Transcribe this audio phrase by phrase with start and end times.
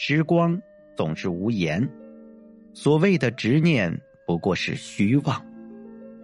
[0.00, 0.56] 时光
[0.96, 1.86] 总是无言，
[2.72, 3.92] 所谓的执念
[4.28, 5.44] 不过是虚妄，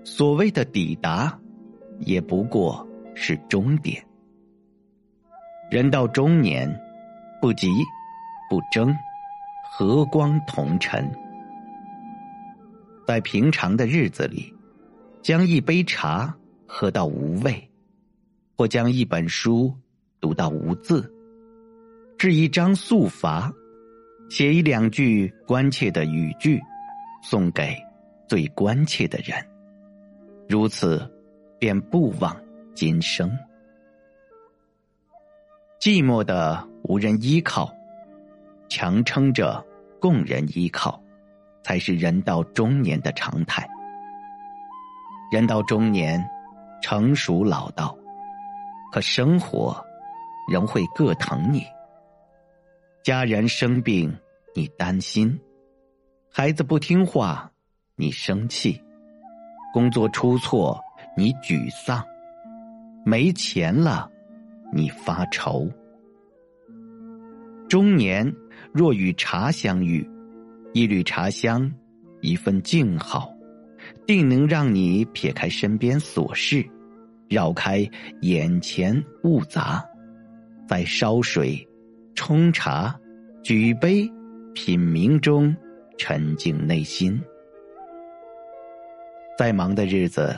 [0.05, 1.37] 所谓的抵达，
[1.99, 4.01] 也不过是终点。
[5.73, 6.73] 人到中年，
[7.43, 7.67] 不急
[8.49, 8.95] 不争，
[9.65, 11.11] 和光同尘。
[13.05, 14.55] 在平常的日子里，
[15.21, 16.33] 将一杯茶
[16.65, 17.69] 喝到无味，
[18.57, 19.75] 或将一本书
[20.21, 21.13] 读到无字，
[22.17, 23.53] 制一张素筏，
[24.29, 26.61] 写一两句关切的语句，
[27.23, 27.77] 送给
[28.29, 29.45] 最关切的人，
[30.49, 31.09] 如此，
[31.59, 32.37] 便不枉
[32.75, 33.31] 今生。
[35.81, 37.73] 寂寞的无人依靠，
[38.69, 39.65] 强撑着
[40.01, 41.01] 供人依靠。
[41.67, 43.67] 才是人到中年的常态。
[45.33, 46.23] 人到中年，
[46.83, 47.97] 成熟老道，
[48.93, 49.75] 可生活
[50.47, 51.67] 仍会各疼你。
[53.05, 54.17] 家人生病，
[54.55, 55.39] 你担心；
[56.31, 57.53] 孩子不听话，
[57.97, 58.81] 你生气；
[59.75, 60.81] 工作出错，
[61.15, 62.03] 你沮丧；
[63.05, 64.11] 没钱了，
[64.73, 65.71] 你发愁。
[67.69, 68.35] 中年
[68.73, 70.09] 若与茶相遇。
[70.73, 71.71] 一缕茶香，
[72.23, 73.31] 一份静好，
[74.07, 76.67] 定能让你撇开身边琐事，
[77.29, 77.87] 绕开
[78.23, 79.85] 眼前物杂，
[80.67, 81.69] 在烧水、
[82.15, 82.99] 冲茶、
[83.43, 84.11] 举杯、
[84.55, 85.55] 品茗中
[85.99, 87.21] 沉静内心。
[89.37, 90.35] 再忙的日子，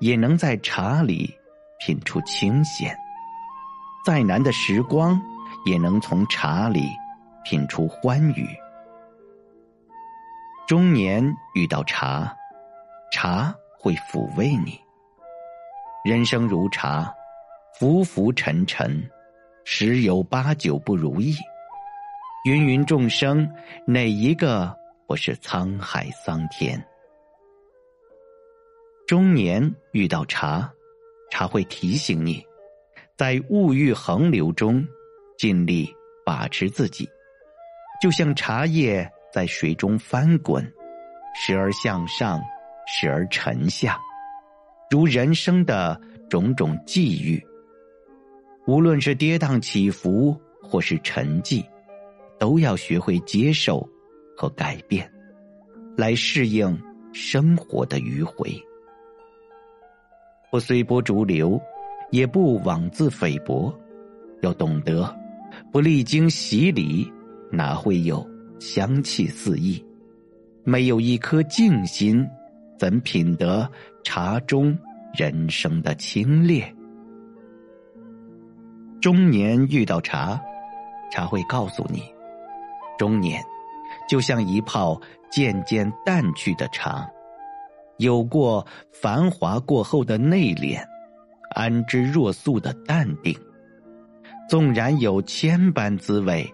[0.00, 1.34] 也能在茶里
[1.80, 2.94] 品出清闲；
[4.04, 5.20] 再难的时光，
[5.66, 6.88] 也能从茶里
[7.44, 8.48] 品出欢愉。
[10.68, 12.34] 中年遇到茶，
[13.12, 14.80] 茶会抚慰你。
[16.04, 17.12] 人生如茶，
[17.78, 19.10] 浮浮沉沉，
[19.68, 21.34] 十有八九不如意。
[22.44, 23.52] 芸芸众生，
[23.84, 24.72] 哪一个
[25.08, 26.80] 不是沧海桑田？
[29.08, 30.72] 中年遇到茶，
[31.32, 32.46] 茶会提醒你，
[33.16, 34.86] 在物欲横流中，
[35.36, 35.92] 尽力
[36.24, 37.10] 把持自己，
[38.00, 39.10] 就像茶叶。
[39.32, 40.64] 在水中翻滚，
[41.34, 42.40] 时而向上，
[42.86, 44.00] 时而沉下，
[44.88, 46.00] 如人生的
[46.30, 47.44] 种种际遇。
[48.66, 51.64] 无论是跌宕起伏，或是沉寂，
[52.38, 53.88] 都要学会接受
[54.36, 55.10] 和改变，
[55.96, 56.76] 来适应
[57.12, 58.50] 生活的迂回。
[60.50, 61.60] 不随波逐流，
[62.10, 63.72] 也不妄自菲薄，
[64.42, 65.14] 要懂得，
[65.70, 67.10] 不历经洗礼，
[67.50, 68.26] 哪会有？
[68.58, 69.84] 香气四溢，
[70.64, 72.26] 没有一颗静心，
[72.78, 73.70] 怎品得
[74.02, 74.74] 茶中
[75.12, 76.64] 人生的清冽？
[79.06, 80.42] 中年遇到茶，
[81.12, 82.12] 茶会告诉你：
[82.98, 83.40] 中年
[84.08, 85.00] 就像一泡
[85.30, 87.08] 渐渐淡去的茶，
[87.98, 90.84] 有过繁华过后的内敛，
[91.54, 93.32] 安之若素的淡定，
[94.48, 96.44] 纵然有千般滋味。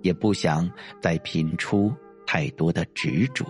[0.00, 0.68] 也不想
[1.00, 1.94] 再品出
[2.26, 3.46] 太多的执着，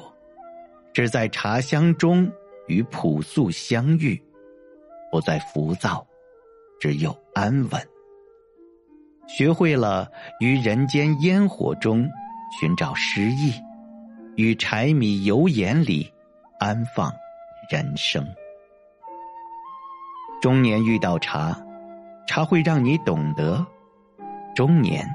[0.93, 2.31] 只在茶香中
[2.67, 4.23] 与朴素相遇，
[5.11, 6.07] 不再浮躁，
[6.79, 7.92] 只有安稳。
[9.35, 10.07] 学会了
[10.41, 12.07] 于人间烟火中
[12.61, 13.51] 寻找诗意，
[14.37, 16.07] 与柴米油盐里
[16.59, 17.11] 安放
[17.71, 18.23] 人生。
[20.43, 21.59] 中年遇到茶，
[22.29, 23.65] 茶会让你懂得
[24.55, 25.09] 中年。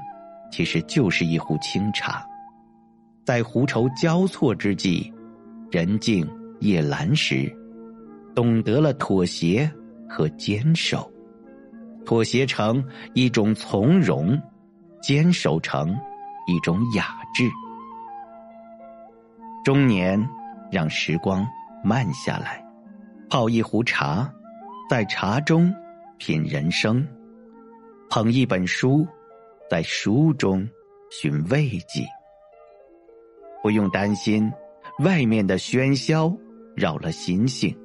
[0.50, 2.26] 其实就是一壶清茶，
[3.24, 5.12] 在狐愁交错之际，
[5.70, 6.28] 人静
[6.58, 7.54] 夜阑时，
[8.34, 9.70] 懂得了妥协
[10.08, 11.08] 和坚守，
[12.08, 12.82] 妥协成
[13.12, 14.40] 一种从容，
[15.02, 15.94] 坚守成
[16.46, 17.46] 一种雅致。
[19.62, 20.26] 中年
[20.72, 21.46] 让时光
[21.84, 22.64] 慢下来，
[23.28, 24.26] 泡一壶茶，
[24.88, 25.70] 在茶中
[26.16, 27.06] 品人生，
[28.08, 29.06] 捧一本书。
[29.68, 30.66] 在书中
[31.10, 32.06] 寻慰藉，
[33.62, 34.50] 不用担心
[35.00, 36.34] 外面的喧嚣
[36.74, 37.76] 扰了心性，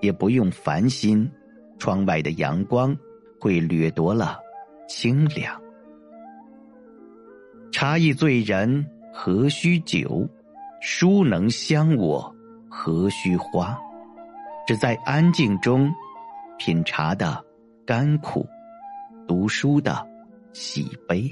[0.00, 1.30] 也不用烦心
[1.78, 2.92] 窗外的阳光
[3.46, 4.40] 会掠夺了
[4.88, 5.62] 清凉。
[7.70, 8.84] 茶亦醉人
[9.14, 10.28] 何须酒，
[10.80, 12.34] 书能香我
[12.68, 13.78] 何须花？
[14.66, 15.88] 只在安静中
[16.58, 17.40] 品茶的
[17.86, 18.44] 甘苦，
[19.28, 20.04] 读书的。
[20.52, 21.30] 喜悲，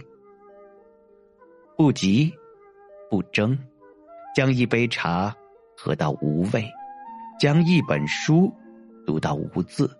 [1.76, 2.32] 不急，
[3.10, 3.58] 不争，
[4.36, 5.34] 将一杯茶
[5.76, 6.70] 喝到无味，
[7.40, 8.52] 将一本书
[9.04, 9.90] 读到无字，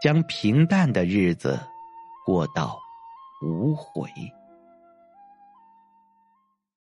[0.00, 1.58] 将平淡的日子
[2.24, 2.78] 过到
[3.42, 4.08] 无悔。